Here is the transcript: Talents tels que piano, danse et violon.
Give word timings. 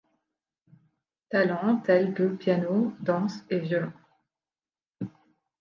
Talents 1.35 1.83
tels 1.89 2.11
que 2.15 2.23
piano, 2.37 2.81
danse 3.11 3.37
et 3.51 3.59
violon. 3.59 3.93